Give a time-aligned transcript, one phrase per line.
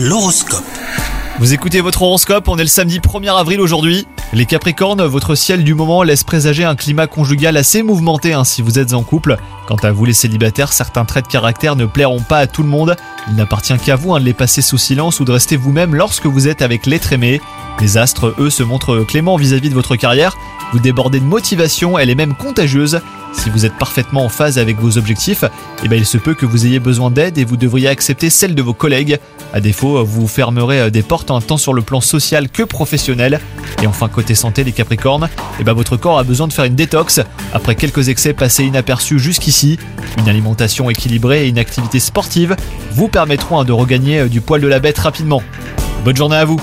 [0.00, 0.62] L'horoscope.
[1.40, 4.06] Vous écoutez votre horoscope, on est le samedi 1er avril aujourd'hui.
[4.32, 8.62] Les Capricornes, votre ciel du moment laisse présager un climat conjugal assez mouvementé hein, si
[8.62, 9.38] vous êtes en couple.
[9.66, 12.68] Quant à vous les célibataires, certains traits de caractère ne plairont pas à tout le
[12.68, 12.94] monde.
[13.28, 16.26] Il n'appartient qu'à vous hein, de les passer sous silence ou de rester vous-même lorsque
[16.26, 17.40] vous êtes avec l'être aimé.
[17.80, 20.36] Les astres, eux, se montrent cléments vis-à-vis de votre carrière.
[20.72, 23.00] Vous débordez de motivation, elle est même contagieuse.
[23.32, 25.44] Si vous êtes parfaitement en phase avec vos objectifs,
[25.84, 28.54] eh ben il se peut que vous ayez besoin d'aide et vous devriez accepter celle
[28.54, 29.18] de vos collègues.
[29.52, 33.40] À défaut, vous fermerez des portes tant sur le plan social que professionnel.
[33.82, 35.28] Et enfin, côté santé, les Capricornes,
[35.60, 37.20] eh ben votre corps a besoin de faire une détox.
[37.52, 39.78] Après quelques excès passés inaperçus jusqu'ici,
[40.18, 42.56] une alimentation équilibrée et une activité sportive
[42.92, 45.42] vous permettront hein, de regagner du poil de la bête rapidement.
[46.04, 46.60] Bonne journée à vous